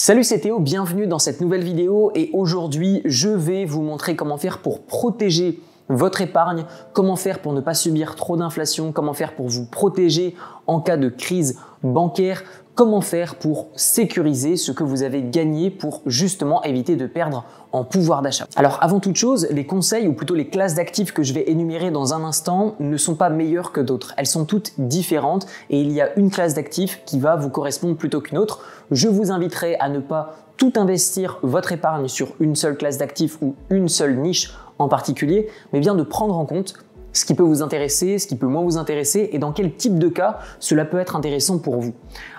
[0.00, 4.38] Salut c'est Théo, bienvenue dans cette nouvelle vidéo et aujourd'hui je vais vous montrer comment
[4.38, 9.34] faire pour protéger votre épargne, comment faire pour ne pas subir trop d'inflation, comment faire
[9.34, 10.36] pour vous protéger
[10.68, 12.44] en cas de crise bancaire,
[12.78, 17.82] comment faire pour sécuriser ce que vous avez gagné pour justement éviter de perdre en
[17.82, 18.46] pouvoir d'achat.
[18.54, 21.90] Alors avant toute chose, les conseils ou plutôt les classes d'actifs que je vais énumérer
[21.90, 24.14] dans un instant ne sont pas meilleures que d'autres.
[24.16, 27.96] Elles sont toutes différentes et il y a une classe d'actifs qui va vous correspondre
[27.96, 28.60] plutôt qu'une autre.
[28.92, 33.38] Je vous inviterai à ne pas tout investir votre épargne sur une seule classe d'actifs
[33.42, 36.74] ou une seule niche en particulier, mais bien de prendre en compte
[37.12, 39.98] ce qui peut vous intéresser, ce qui peut moins vous intéresser et dans quel type
[39.98, 41.94] de cas cela peut être intéressant pour vous.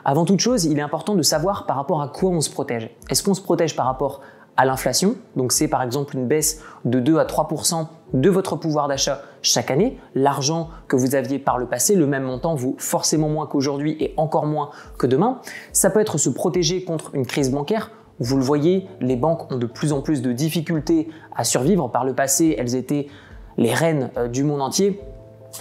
[0.06, 2.90] Avant toute chose, il est important de savoir par rapport à quoi on se protège.
[3.10, 4.22] Est-ce qu'on se protège par rapport
[4.58, 5.16] à l'inflation?
[5.36, 9.72] Donc c'est par exemple une baisse de 2 à 3% de votre pouvoir d'achat chaque
[9.72, 9.98] année.
[10.16, 14.14] L'argent que vous aviez par le passé, le même montant vaut forcément moins qu'aujourd'hui et
[14.18, 15.40] encore moins que demain.
[15.74, 17.92] Ça peut être se protéger contre une crise bancaire.
[18.20, 21.90] Vous le voyez, les banques ont de plus en plus de difficultés à survivre.
[21.90, 23.08] Par le passé, elles étaient
[23.60, 25.00] les reines euh, du monde entier,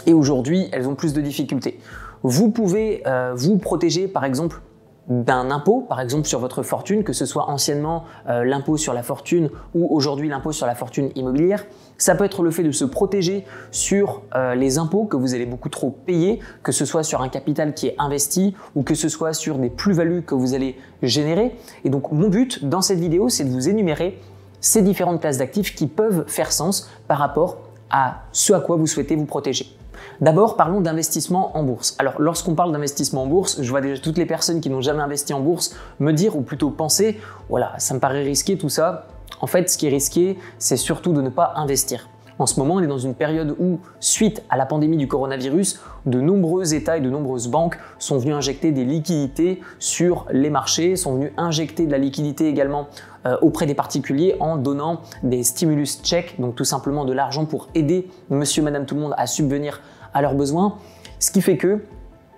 [0.06, 1.78] et aujourd'hui, elles ont plus de difficultés.
[2.22, 4.60] Vous pouvez euh, vous protéger, par exemple,
[5.08, 9.02] d'un impôt, par exemple sur votre fortune, que ce soit anciennement euh, l'impôt sur la
[9.02, 11.64] fortune ou aujourd'hui l'impôt sur la fortune immobilière.
[11.96, 14.22] Ça peut être le fait de se protéger sur
[14.54, 17.88] les impôts que vous allez beaucoup trop payer, que ce soit sur un capital qui
[17.88, 21.56] est investi ou que ce soit sur des plus-values que vous allez générer.
[21.84, 24.20] Et donc mon but dans cette vidéo, c'est de vous énumérer
[24.60, 28.86] ces différentes classes d'actifs qui peuvent faire sens par rapport à ce à quoi vous
[28.86, 29.74] souhaitez vous protéger.
[30.20, 31.96] D'abord, parlons d'investissement en bourse.
[31.98, 35.02] Alors, lorsqu'on parle d'investissement en bourse, je vois déjà toutes les personnes qui n'ont jamais
[35.02, 39.06] investi en bourse me dire, ou plutôt penser, voilà, ça me paraît risqué tout ça.
[39.40, 42.08] En fait, ce qui est risqué, c'est surtout de ne pas investir.
[42.38, 45.80] En ce moment, on est dans une période où, suite à la pandémie du coronavirus,
[46.06, 50.94] de nombreux États et de nombreuses banques sont venus injecter des liquidités sur les marchés,
[50.94, 52.88] sont venus injecter de la liquidité également
[53.26, 57.68] euh, auprès des particuliers en donnant des stimulus checks, donc tout simplement de l'argent pour
[57.74, 59.80] aider monsieur, madame, tout le monde à subvenir
[60.14, 60.76] à leurs besoins.
[61.18, 61.80] Ce qui fait que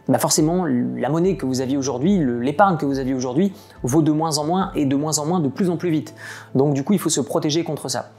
[0.08, 3.52] bah forcément, la monnaie que vous aviez aujourd'hui, l'épargne que vous aviez aujourd'hui,
[3.84, 6.14] vaut de moins en moins et de moins en moins de plus en plus vite.
[6.56, 8.10] Donc du coup, il faut se protéger contre ça.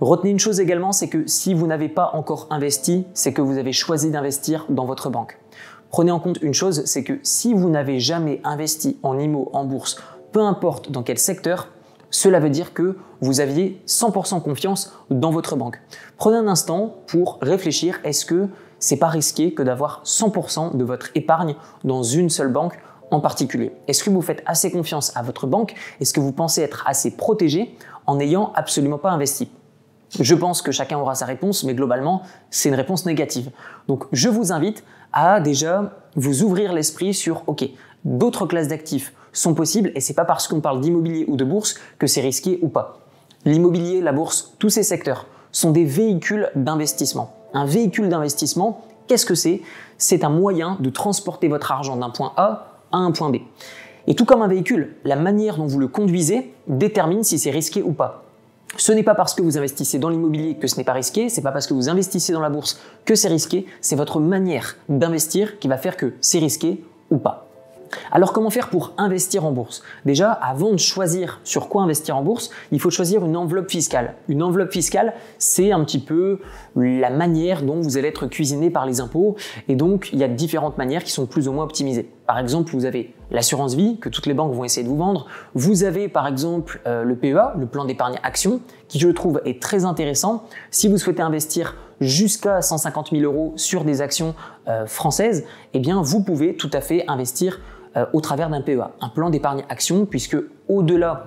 [0.00, 3.58] Retenez une chose également, c'est que si vous n'avez pas encore investi, c'est que vous
[3.58, 5.40] avez choisi d'investir dans votre banque.
[5.90, 9.64] Prenez en compte une chose, c'est que si vous n'avez jamais investi en IMO, en
[9.64, 10.00] bourse,
[10.30, 11.68] peu importe dans quel secteur,
[12.10, 15.80] cela veut dire que vous aviez 100% confiance dans votre banque.
[16.16, 18.48] Prenez un instant pour réfléchir, est-ce que
[18.78, 22.78] c'est pas risqué que d'avoir 100% de votre épargne dans une seule banque
[23.10, 23.72] en particulier?
[23.88, 25.74] Est-ce que vous faites assez confiance à votre banque?
[26.00, 27.76] Est-ce que vous pensez être assez protégé
[28.06, 29.50] en n'ayant absolument pas investi?
[30.20, 33.50] Je pense que chacun aura sa réponse, mais globalement, c'est une réponse négative.
[33.88, 37.68] Donc, je vous invite à déjà vous ouvrir l'esprit sur, OK,
[38.04, 41.76] d'autres classes d'actifs sont possibles et c'est pas parce qu'on parle d'immobilier ou de bourse
[41.98, 43.00] que c'est risqué ou pas.
[43.44, 47.34] L'immobilier, la bourse, tous ces secteurs sont des véhicules d'investissement.
[47.54, 49.62] Un véhicule d'investissement, qu'est-ce que c'est?
[49.96, 53.36] C'est un moyen de transporter votre argent d'un point A à un point B.
[54.06, 57.82] Et tout comme un véhicule, la manière dont vous le conduisez détermine si c'est risqué
[57.82, 58.24] ou pas.
[58.76, 61.42] Ce n'est pas parce que vous investissez dans l'immobilier que ce n'est pas risqué, c'est
[61.42, 65.58] pas parce que vous investissez dans la bourse que c'est risqué, c'est votre manière d'investir
[65.58, 67.47] qui va faire que c'est risqué ou pas.
[68.10, 69.82] Alors comment faire pour investir en bourse?
[70.04, 74.14] Déjà, avant de choisir sur quoi investir en bourse, il faut choisir une enveloppe fiscale.
[74.28, 76.40] Une enveloppe fiscale, c'est un petit peu
[76.76, 79.36] la manière dont vous allez être cuisiné par les impôts.
[79.68, 82.10] Et donc, il y a différentes manières qui sont plus ou moins optimisées.
[82.26, 85.26] Par exemple, vous avez l'assurance vie que toutes les banques vont essayer de vous vendre.
[85.54, 89.62] Vous avez par exemple euh, le PEA, le plan d'épargne action, qui je trouve est
[89.62, 90.44] très intéressant.
[90.70, 94.34] Si vous souhaitez investir jusqu'à 150 000 euros sur des actions
[94.68, 95.44] euh, françaises,
[95.74, 97.60] eh bien vous pouvez tout à fait investir
[97.96, 100.36] euh, au travers d'un PEA, un plan d'épargne action, puisque
[100.68, 101.26] au-delà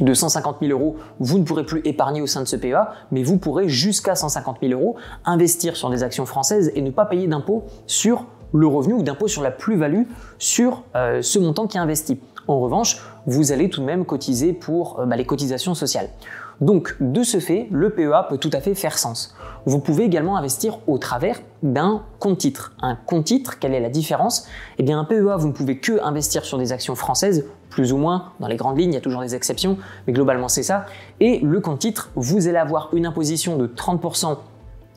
[0.00, 3.22] de 150 000 euros, vous ne pourrez plus épargner au sein de ce PEA, mais
[3.22, 7.26] vous pourrez jusqu'à 150 000 euros investir sur des actions françaises et ne pas payer
[7.26, 10.04] d'impôt sur le revenu ou d'impôt sur la plus-value
[10.38, 12.20] sur euh, ce montant qui est investi.
[12.48, 16.08] En revanche, vous allez tout de même cotiser pour euh, bah, les cotisations sociales.
[16.60, 19.34] Donc, de ce fait, le PEA peut tout à fait faire sens.
[19.66, 22.72] Vous pouvez également investir au travers d'un compte titre.
[22.80, 24.46] Un compte titre, quelle est la différence?
[24.78, 27.98] Eh bien, un PEA, vous ne pouvez que investir sur des actions françaises, plus ou
[27.98, 29.76] moins, dans les grandes lignes, il y a toujours des exceptions,
[30.06, 30.86] mais globalement c'est ça.
[31.20, 34.38] Et le compte titre, vous allez avoir une imposition de 30%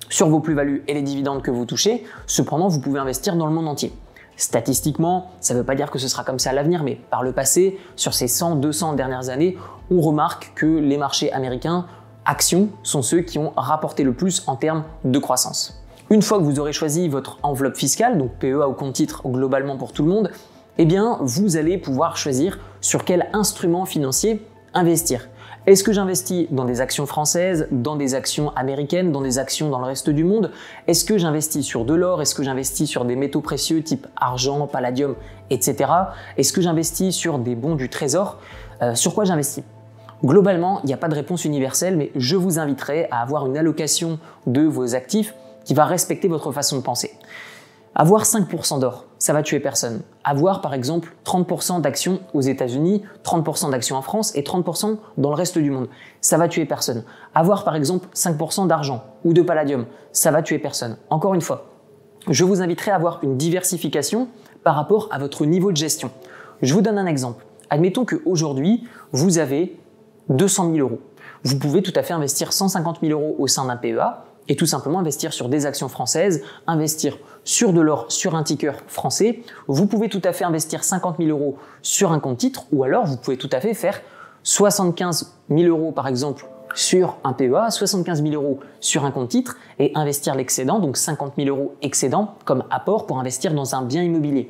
[0.07, 2.05] sur vos plus-values et les dividendes que vous touchez.
[2.25, 3.91] Cependant, vous pouvez investir dans le monde entier.
[4.39, 7.24] Statistiquement, ça ne veut pas dire que ce sera comme ça à l'avenir, mais par
[7.24, 9.57] le passé, sur ces 100, 200 dernières années,
[9.91, 11.88] on remarque que les marchés américains,
[12.24, 15.83] actions, sont ceux qui ont rapporté le plus en termes de croissance.
[16.09, 19.75] Une fois que vous aurez choisi votre enveloppe fiscale, donc PEA ou compte titre globalement
[19.75, 20.31] pour tout le monde,
[20.77, 25.27] eh bien, vous allez pouvoir choisir sur quel instrument financier investir.
[25.69, 29.77] Est-ce que j'investis dans des actions françaises, dans des actions américaines, dans des actions dans
[29.77, 30.50] le reste du monde?
[30.88, 32.24] Est-ce que j'investis sur de l'or?
[32.24, 35.13] Est-ce que j'investis sur des métaux précieux type argent, palladium,
[35.51, 35.92] etc.
[36.38, 38.39] Est-ce que j'investis sur des bons du trésor?
[38.81, 39.63] Euh, Sur quoi j'investis?
[40.25, 43.56] Globalement, il n'y a pas de réponse universelle, mais je vous inviterai à avoir une
[43.56, 44.18] allocation
[44.48, 47.13] de vos actifs qui va respecter votre façon de penser.
[47.94, 50.01] Avoir 5% d'or, ça va tuer personne.
[50.24, 55.36] Avoir par exemple 30% d'actions aux États-Unis, 30% d'actions en France et 30% dans le
[55.36, 55.89] reste du monde,
[56.21, 57.04] ça va tuer personne.
[57.36, 60.98] Avoir par exemple 5% d'argent ou de palladium, ça va tuer personne.
[61.10, 61.68] Encore une fois,
[62.30, 64.30] je vous inviterai à avoir une diversification
[64.63, 66.12] par rapport à votre niveau de gestion.
[66.62, 67.45] Je vous donne un exemple.
[67.69, 69.80] Admettons qu'aujourd'hui, vous avez
[70.30, 71.00] 200 000 euros.
[71.44, 74.66] Vous pouvez tout à fait investir 150 000 euros au sein d'un PEA et tout
[74.66, 79.44] simplement investir sur des actions françaises, investir sur de l'or sur un ticker français.
[79.68, 83.06] Vous pouvez tout à fait investir 50 000 euros sur un compte titre ou alors
[83.06, 84.01] vous pouvez tout à fait faire
[84.44, 89.57] 75 000 euros par exemple sur un PEA, 75 000 euros sur un compte titre
[89.80, 94.04] et investir l'excédent, donc 50 000 euros excédent comme apport pour investir dans un bien
[94.04, 94.50] immobilier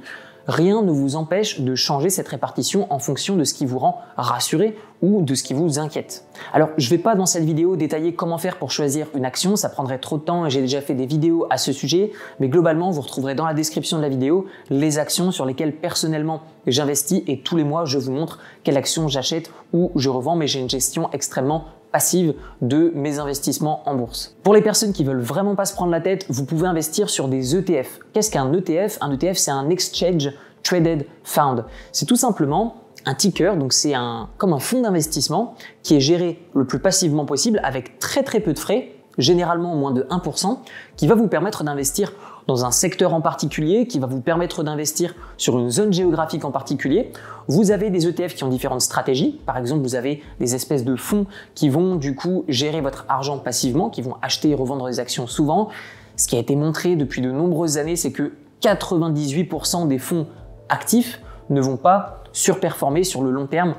[0.50, 4.02] rien ne vous empêche de changer cette répartition en fonction de ce qui vous rend
[4.18, 6.26] rassuré ou de ce qui vous inquiète.
[6.52, 9.56] Alors, je ne vais pas dans cette vidéo détailler comment faire pour choisir une action,
[9.56, 12.50] ça prendrait trop de temps et j'ai déjà fait des vidéos à ce sujet, mais
[12.50, 17.22] globalement, vous retrouverez dans la description de la vidéo les actions sur lesquelles personnellement j'investis
[17.28, 20.60] et tous les mois, je vous montre quelle action j'achète ou je revends, mais j'ai
[20.60, 24.36] une gestion extrêmement passive de mes investissements en bourse.
[24.44, 27.28] Pour les personnes qui veulent vraiment pas se prendre la tête, vous pouvez investir sur
[27.28, 28.00] des ETF.
[28.14, 30.32] Qu'est-ce qu'un ETF Un ETF, c'est un Exchange
[30.64, 31.66] Traded Fund.
[31.92, 32.76] C'est tout simplement
[33.06, 37.26] un ticker, donc c'est un, comme un fonds d'investissement qui est géré le plus passivement
[37.26, 40.60] possible avec très très peu de frais, généralement moins de 1%,
[40.96, 42.14] qui va vous permettre d'investir
[42.50, 46.52] dans un secteur en particulier, qui va vous permettre d'investir sur une zone géographique en
[46.52, 47.12] particulier.
[47.48, 49.40] Vous avez des ETF qui ont différentes stratégies.
[49.46, 53.38] Par exemple, vous avez des espèces de fonds qui vont du coup gérer votre argent
[53.38, 55.70] passivement, qui vont acheter et revendre des actions souvent.
[56.16, 60.26] Ce qui a été montré depuis de nombreuses années, c'est que 98% des fonds
[60.70, 63.76] actifs ne vont pas surperformer sur le long terme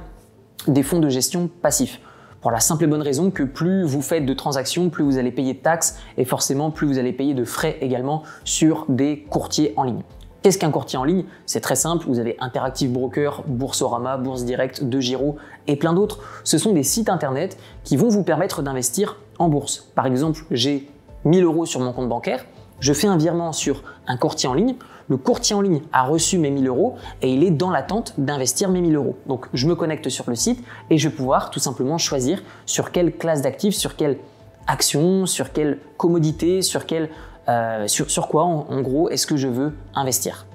[0.68, 2.00] des fonds de gestion passifs.
[2.40, 5.30] Pour la simple et bonne raison que plus vous faites de transactions, plus vous allez
[5.30, 9.74] payer de taxes et forcément plus vous allez payer de frais également sur des courtiers
[9.76, 10.00] en ligne.
[10.40, 11.24] Qu'est-ce qu'un courtier en ligne?
[11.44, 16.20] C'est très simple, vous avez Interactive Broker, Boursorama, Bourse Direct, De Giro et plein d'autres.
[16.44, 19.90] Ce sont des sites internet qui vont vous permettre d'investir en bourse.
[19.94, 20.88] Par exemple, j'ai
[21.26, 22.46] 1000 euros sur mon compte bancaire,
[22.78, 24.76] je fais un virement sur un courtier en ligne,
[25.10, 28.70] le courtier en ligne a reçu mes 1000 euros et il est dans l'attente d'investir
[28.70, 29.16] mes 1000 euros.
[29.26, 32.92] Donc je me connecte sur le site et je vais pouvoir tout simplement choisir sur
[32.92, 34.18] quelle classe d'actifs, sur quelle
[34.68, 36.82] action, sur quelle commodité, sur,
[37.48, 40.46] euh, sur, quoi en gros est-ce que je veux investir.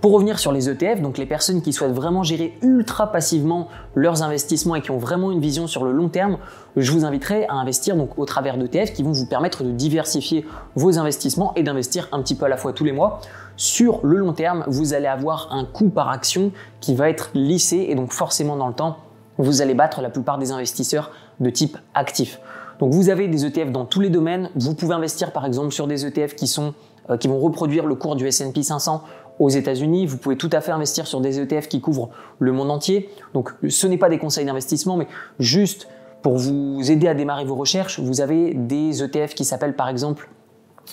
[0.00, 3.66] Pour revenir sur les ETF, donc les personnes qui souhaitent vraiment gérer ultra passivement
[3.96, 6.38] leurs investissements et qui ont vraiment une vision sur le long terme,
[6.76, 10.46] je vous inviterai à investir donc au travers d'ETF qui vont vous permettre de diversifier
[10.76, 13.20] vos investissements et d'investir un petit peu à la fois tous les mois.
[13.56, 17.86] Sur le long terme, vous allez avoir un coût par action qui va être lissé
[17.88, 18.98] et donc forcément dans le temps,
[19.36, 21.10] vous allez battre la plupart des investisseurs
[21.40, 22.38] de type actif.
[22.78, 24.50] Donc vous avez des ETF dans tous les domaines.
[24.54, 26.74] Vous pouvez investir par exemple sur des ETF qui sont
[27.10, 29.02] euh, qui vont reproduire le cours du S&P 500
[29.38, 30.06] aux États-Unis.
[30.06, 33.08] Vous pouvez tout à fait investir sur des ETF qui couvrent le monde entier.
[33.34, 35.06] Donc ce n'est pas des conseils d'investissement, mais
[35.38, 35.88] juste
[36.22, 40.28] pour vous aider à démarrer vos recherches, vous avez des ETF qui s'appellent par exemple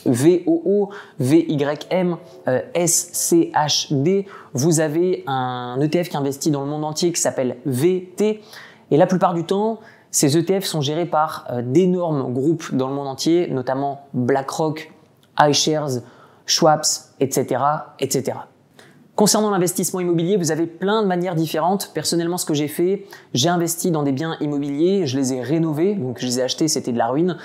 [0.06, 2.18] VOO, VYM,
[2.48, 4.26] euh, SCHD.
[4.54, 8.42] Vous avez un ETF qui investit dans le monde entier qui s'appelle VT.
[8.92, 9.80] Et la plupart du temps,
[10.12, 14.92] ces ETF sont gérés par euh, d'énormes groupes dans le monde entier, notamment BlackRock,
[15.40, 16.02] iShares,
[16.46, 17.62] Schwabs, etc.,
[18.00, 18.38] etc.
[19.16, 21.92] Concernant l'investissement immobilier, vous avez plein de manières différentes.
[21.94, 25.96] Personnellement, ce que j'ai fait, j'ai investi dans des biens immobiliers, je les ai rénovés,
[25.96, 27.38] donc je les ai achetés, c'était de la ruine.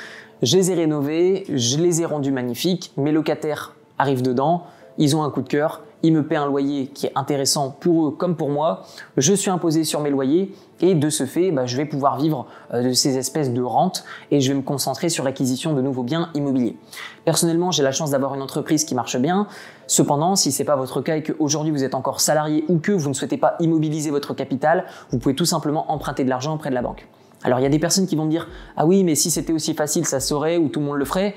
[0.43, 4.65] Je les ai rénovés, je les ai rendus magnifiques, mes locataires arrivent dedans,
[4.99, 8.09] ils ont un coup de cœur, ils me paient un loyer qui est intéressant pour
[8.09, 8.83] eux comme pour moi,
[9.17, 12.47] je suis imposé sur mes loyers et de ce fait, bah, je vais pouvoir vivre
[12.73, 16.03] euh, de ces espèces de rentes et je vais me concentrer sur l'acquisition de nouveaux
[16.03, 16.77] biens immobiliers.
[17.25, 19.47] Personnellement, j'ai la chance d'avoir une entreprise qui marche bien.
[19.87, 23.09] Cependant, si c'est pas votre cas et qu'aujourd'hui vous êtes encore salarié ou que vous
[23.09, 26.75] ne souhaitez pas immobiliser votre capital, vous pouvez tout simplement emprunter de l'argent auprès de
[26.75, 27.07] la banque.
[27.43, 29.53] Alors il y a des personnes qui vont me dire ah oui mais si c'était
[29.53, 31.35] aussi facile ça saurait ou tout le monde le ferait.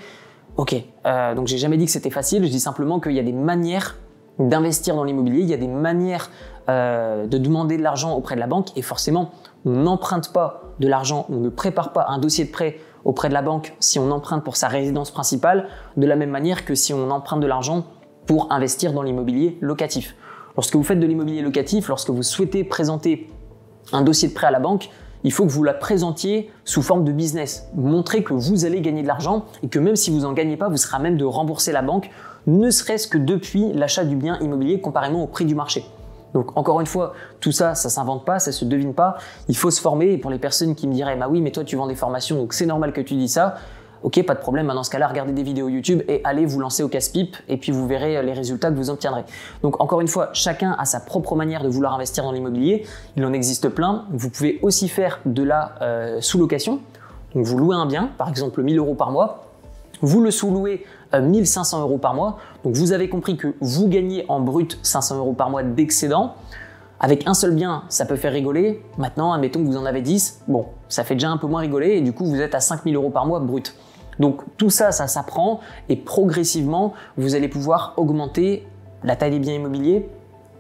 [0.55, 3.23] Ok, euh, donc j'ai jamais dit que c'était facile, je dis simplement qu'il y a
[3.23, 3.95] des manières
[4.39, 6.29] d'investir dans l'immobilier, il y a des manières
[6.69, 9.31] euh, de demander de l'argent auprès de la banque et forcément
[9.65, 13.33] on n'emprunte pas de l'argent, on ne prépare pas un dossier de prêt auprès de
[13.33, 16.93] la banque si on emprunte pour sa résidence principale de la même manière que si
[16.93, 17.85] on emprunte de l'argent
[18.25, 20.15] pour investir dans l'immobilier locatif.
[20.55, 23.29] Lorsque vous faites de l'immobilier locatif, lorsque vous souhaitez présenter
[23.91, 24.89] un dossier de prêt à la banque,
[25.23, 27.67] il faut que vous la présentiez sous forme de business.
[27.75, 30.67] Montrer que vous allez gagner de l'argent et que même si vous n'en gagnez pas,
[30.67, 32.09] vous serez à même de rembourser la banque,
[32.47, 35.85] ne serait-ce que depuis l'achat du bien immobilier comparément au prix du marché.
[36.33, 39.17] Donc encore une fois, tout ça, ça s'invente pas, ça se devine pas.
[39.47, 40.13] Il faut se former.
[40.13, 42.37] Et pour les personnes qui me diraient, bah oui, mais toi tu vends des formations,
[42.37, 43.55] donc c'est normal que tu dis ça.
[44.01, 44.67] Ok, pas de problème.
[44.67, 47.55] Bah, dans ce cas-là, regardez des vidéos YouTube et allez vous lancer au casse-pipe et
[47.55, 49.23] puis vous verrez les résultats que vous obtiendrez.
[49.61, 52.85] Donc encore une fois, chacun a sa propre manière de vouloir investir dans l'immobilier.
[53.15, 54.05] Il en existe plein.
[54.11, 56.81] Vous pouvez aussi faire de la euh, sous-location.
[57.33, 59.52] Donc vous louez un bien, par exemple 1000 euros par mois.
[60.03, 62.37] Vous le sous-louez 1500 euros par mois.
[62.65, 66.35] Donc vous avez compris que vous gagnez en brut 500 euros par mois d'excédent.
[66.99, 68.83] Avec un seul bien, ça peut faire rigoler.
[68.97, 71.91] Maintenant, admettons que vous en avez 10, bon, ça fait déjà un peu moins rigoler
[71.91, 73.75] et du coup, vous êtes à 5000 euros par mois brut.
[74.19, 78.67] Donc tout ça, ça s'apprend et progressivement, vous allez pouvoir augmenter
[79.05, 80.09] la taille des biens immobiliers,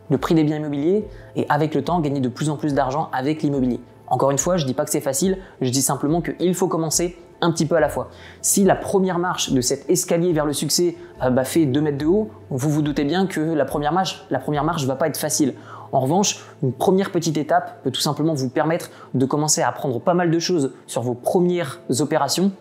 [0.09, 3.09] le prix des biens immobiliers et avec le temps, gagner de plus en plus d'argent
[3.11, 3.81] avec l'immobilier.
[4.07, 6.69] Encore une fois, je ne dis pas que c'est facile, je dis simplement qu'il faut
[6.69, 8.09] commencer un petit peu à la fois.
[8.41, 11.97] Si la première marche de cet escalier vers le succès euh, bah, fait 2 mètres
[11.97, 15.07] de haut, vous vous doutez bien que la première marche, la première marche va pas
[15.07, 15.53] être facile.
[15.91, 19.99] En revanche, une première petite étape peut tout simplement vous permettre de commencer à apprendre
[19.99, 22.51] pas mal de choses sur vos premières opérations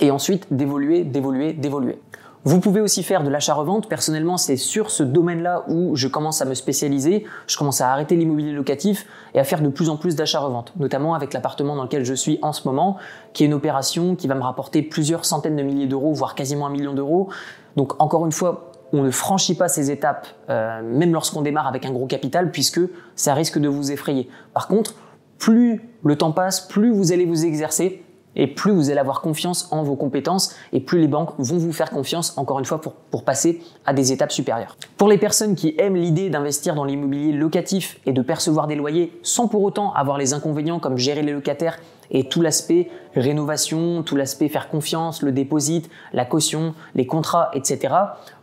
[0.00, 1.98] et ensuite d'évoluer, d'évoluer, d'évoluer.
[2.44, 3.88] Vous pouvez aussi faire de l'achat-revente.
[3.88, 7.24] Personnellement, c'est sur ce domaine-là où je commence à me spécialiser.
[7.46, 11.14] Je commence à arrêter l'immobilier locatif et à faire de plus en plus d'achat-revente, notamment
[11.14, 12.96] avec l'appartement dans lequel je suis en ce moment,
[13.32, 16.66] qui est une opération qui va me rapporter plusieurs centaines de milliers d'euros, voire quasiment
[16.66, 17.28] un million d'euros.
[17.76, 21.84] Donc encore une fois, on ne franchit pas ces étapes, euh, même lorsqu'on démarre avec
[21.84, 22.80] un gros capital, puisque
[23.16, 24.28] ça risque de vous effrayer.
[24.54, 24.94] Par contre,
[25.38, 28.02] plus le temps passe, plus vous allez vous exercer,
[28.38, 31.72] et plus vous allez avoir confiance en vos compétences et plus les banques vont vous
[31.72, 34.76] faire confiance, encore une fois, pour, passer à des étapes supérieures.
[34.96, 39.12] Pour les personnes qui aiment l'idée d'investir dans l'immobilier locatif et de percevoir des loyers
[39.22, 41.78] sans pour autant avoir les inconvénients comme gérer les locataires
[42.10, 47.94] et tout l'aspect rénovation, tout l'aspect faire confiance, le déposit, la caution, les contrats, etc.,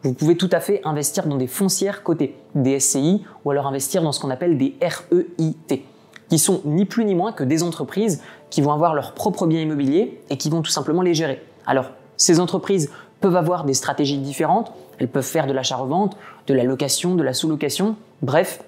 [0.04, 4.04] vous pouvez tout à fait investir dans des foncières cotées, des SCI, ou alors investir
[4.04, 5.84] dans ce qu'on appelle des REIT
[6.30, 9.62] qui sont ni plus ni moins que des entreprises qui vont avoir leurs propres biens
[9.62, 11.44] immobiliers et qui vont tout simplement les gérer.
[11.66, 12.90] Alors, ces entreprises
[13.22, 16.18] peuvent avoir des stratégies différentes, elles peuvent faire de l'achat-revente,
[16.48, 18.64] de la location, de la sous-location, bref,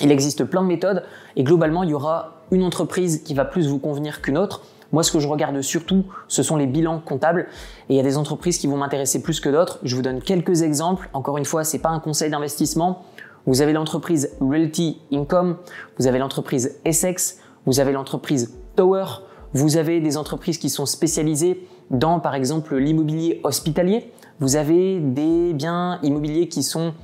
[0.00, 1.04] il existe plein de méthodes
[1.36, 4.62] et globalement, il y aura une entreprise qui va plus vous convenir qu'une autre.
[4.92, 7.46] Moi, ce que je regarde surtout, ce sont les bilans comptables.
[7.88, 9.78] Et il y a des entreprises qui vont m'intéresser plus que d'autres.
[9.82, 11.08] Je vous donne quelques exemples.
[11.14, 13.04] Encore une fois, c'est pas un conseil d'investissement.
[13.46, 15.56] Vous avez l'entreprise Realty Income,
[15.98, 19.04] vous avez l'entreprise Essex, vous avez l'entreprise Tower,
[19.52, 25.54] vous avez des entreprises qui sont spécialisées dans par exemple l'immobilier hospitalier, vous avez des
[25.54, 26.94] biens immobiliers qui sont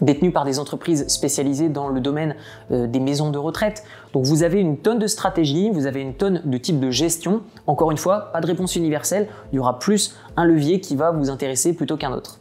[0.00, 2.36] détenus par des entreprises spécialisées dans le domaine
[2.70, 3.84] euh, des maisons de retraite.
[4.12, 7.42] Donc vous avez une tonne de stratégies, vous avez une tonne de types de gestion.
[7.66, 11.10] Encore une fois, pas de réponse universelle, il y aura plus un levier qui va
[11.10, 12.40] vous intéresser plutôt qu'un autre.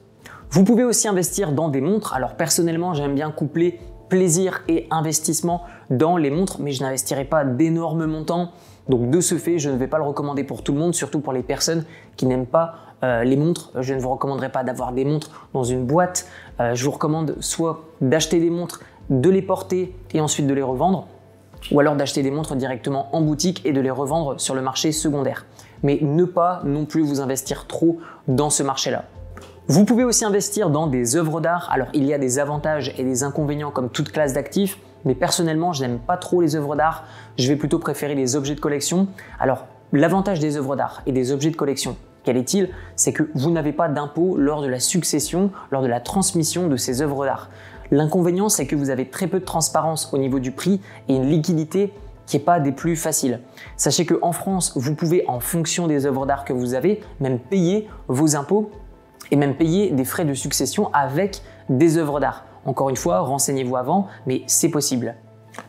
[0.54, 2.14] Vous pouvez aussi investir dans des montres.
[2.14, 7.44] Alors personnellement, j'aime bien coupler plaisir et investissement dans les montres, mais je n'investirai pas
[7.44, 8.52] d'énormes montants.
[8.88, 11.22] Donc de ce fait, je ne vais pas le recommander pour tout le monde, surtout
[11.22, 11.86] pour les personnes
[12.18, 13.72] qui n'aiment pas euh, les montres.
[13.80, 16.28] Je ne vous recommanderai pas d'avoir des montres dans une boîte.
[16.60, 20.62] Euh, je vous recommande soit d'acheter des montres, de les porter et ensuite de les
[20.62, 21.08] revendre,
[21.72, 24.92] ou alors d'acheter des montres directement en boutique et de les revendre sur le marché
[24.92, 25.48] secondaire.
[25.82, 29.06] Mais ne pas non plus vous investir trop dans ce marché-là.
[29.70, 31.70] Vous pouvez aussi investir dans des œuvres d'art.
[31.72, 35.72] Alors il y a des avantages et des inconvénients comme toute classe d'actifs, mais personnellement
[35.72, 37.06] je n'aime pas trop les œuvres d'art.
[37.38, 39.08] Je vais plutôt préférer les objets de collection.
[39.40, 42.72] Alors l'avantage des œuvres d'art et des objets de collection, quel est-il?
[42.98, 46.76] C'est que vous n'avez pas d'impôt lors de la succession, lors de la transmission de
[46.76, 47.50] ces œuvres d'art.
[47.90, 51.30] L'inconvénient, c'est que vous avez très peu de transparence au niveau du prix et une
[51.30, 51.94] liquidité
[52.26, 53.40] qui n'est pas des plus faciles.
[53.78, 57.88] Sachez qu'en France, vous pouvez, en fonction des œuvres d'art que vous avez, même payer
[58.08, 58.72] vos impôts
[59.34, 62.46] et même payer des frais de succession avec des œuvres d'art.
[62.66, 65.16] Encore une fois, renseignez-vous avant, mais c'est possible.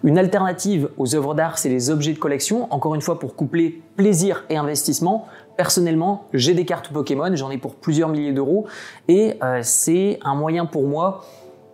[0.02, 2.70] Une alternative aux œuvres d'art, c'est les objets de collection.
[2.70, 5.24] Encore une fois, pour coupler plaisir et investissement.
[5.56, 8.66] Personnellement, j'ai des cartes Pokémon, j'en ai pour plusieurs milliers d'euros,
[9.08, 11.24] et euh, c'est un moyen pour moi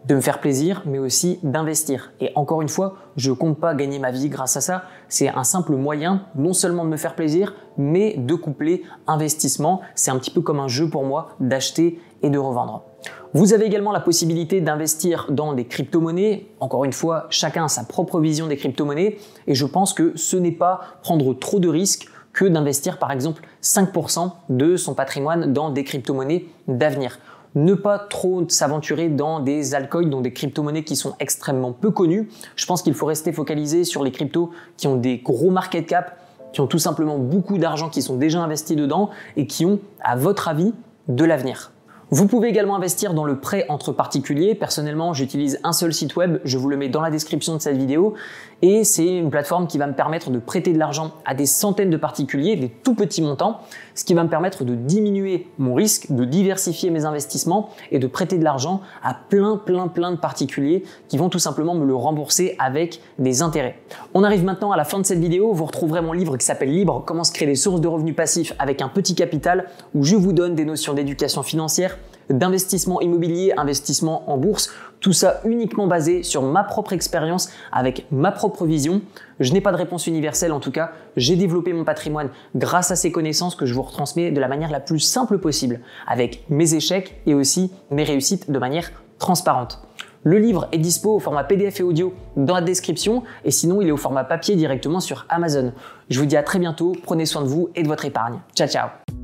[0.07, 2.13] de me faire plaisir, mais aussi d'investir.
[2.21, 4.85] Et encore une fois, je compte pas gagner ma vie grâce à ça.
[5.09, 9.83] C'est un simple moyen, non seulement de me faire plaisir, mais de coupler investissement.
[9.95, 12.85] C'est un petit peu comme un jeu pour moi d'acheter et de revendre.
[13.33, 16.49] Vous avez également la possibilité d'investir dans des crypto-monnaies.
[16.59, 19.19] Encore une fois, chacun a sa propre vision des crypto-monnaies.
[19.47, 23.43] Et je pense que ce n'est pas prendre trop de risques que d'investir par exemple
[23.63, 27.19] 5% de son patrimoine dans des crypto-monnaies d'avenir.
[27.55, 32.29] Ne pas trop s'aventurer dans des altcoins, dans des crypto-monnaies qui sont extrêmement peu connues.
[32.57, 36.19] Je pense qu'il faut rester focalisé sur les cryptos qui ont des gros market cap,
[36.53, 40.17] qui ont tout simplement beaucoup d'argent qui sont déjà investis dedans et qui ont, à
[40.17, 40.73] votre avis,
[41.09, 41.73] de l'avenir.
[42.13, 44.57] Vous pouvez également investir dans le prêt entre particuliers.
[44.57, 47.77] Personnellement, j'utilise un seul site web, je vous le mets dans la description de cette
[47.77, 48.15] vidéo,
[48.63, 51.91] et c'est une plateforme qui va me permettre de prêter de l'argent à des centaines
[51.91, 53.61] de particuliers, des tout petits montants,
[53.95, 58.07] ce qui va me permettre de diminuer mon risque, de diversifier mes investissements et de
[58.07, 61.95] prêter de l'argent à plein, plein, plein de particuliers qui vont tout simplement me le
[61.95, 63.79] rembourser avec des intérêts.
[64.15, 65.53] On arrive maintenant à la fin de cette vidéo.
[65.53, 68.53] Vous retrouverez mon livre qui s'appelle Libre, comment se créer des sources de revenus passifs
[68.59, 71.99] avec un petit capital, où je vous donne des notions d'éducation financière
[72.31, 74.71] d'investissement immobilier, investissement en bourse,
[75.01, 79.03] tout ça uniquement basé sur ma propre expérience avec ma propre vision.
[79.41, 82.97] Je n'ai pas de réponse universelle en tout cas, j'ai développé mon patrimoine grâce à
[82.97, 86.75] ces connaissances que je vous retransmets de la manière la plus simple possible, avec mes
[86.75, 89.81] échecs et aussi mes réussites de manière transparente.
[90.23, 93.89] Le livre est dispo au format PDF et audio dans la description et sinon il
[93.89, 95.73] est au format papier directement sur Amazon.
[96.11, 98.41] Je vous dis à très bientôt, prenez soin de vous et de votre épargne.
[98.55, 99.20] Ciao ciao